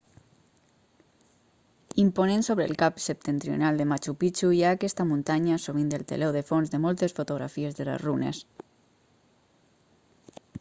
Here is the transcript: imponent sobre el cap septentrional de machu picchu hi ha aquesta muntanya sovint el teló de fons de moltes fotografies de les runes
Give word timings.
imponent 2.03 2.45
sobre 2.47 2.65
el 2.69 2.73
cap 2.83 2.97
septentrional 3.03 3.77
de 3.81 3.87
machu 3.91 4.15
picchu 4.23 4.49
hi 4.57 4.63
ha 4.63 4.71
aquesta 4.77 5.07
muntanya 5.11 5.59
sovint 5.67 5.93
el 5.99 6.07
teló 6.13 6.31
de 6.39 6.43
fons 6.49 6.73
de 6.73 6.81
moltes 6.87 7.15
fotografies 7.21 7.79
de 7.81 7.89
les 7.91 8.03
runes 8.07 8.43